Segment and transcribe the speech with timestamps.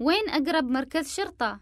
[0.00, 1.60] وين أقرب مركز شرطة؟